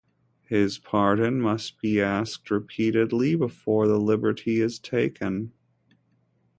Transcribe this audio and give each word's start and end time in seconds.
His 0.47 0.79
pardon 0.79 1.39
must 1.39 1.77
be 1.79 2.01
asked 2.01 2.49
repeatedly 2.49 3.35
before 3.35 3.87
the 3.87 3.99
liberty 3.99 4.59
is 4.59 4.79
taken. 4.79 5.51